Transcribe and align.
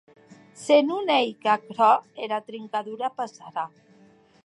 Se 0.65 0.77
non 0.89 1.03
ei 1.19 1.29
qu’aquerò, 1.41 1.93
era 2.25 2.45
trincadura 2.49 3.07
passarà. 3.19 3.65